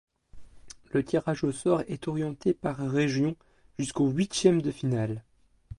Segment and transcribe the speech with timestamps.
[0.93, 3.35] Le tirage au sort est orienté par région
[3.77, 5.23] jusqu'aux huitièmes de finale.